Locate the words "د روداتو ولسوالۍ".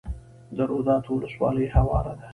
0.57-1.67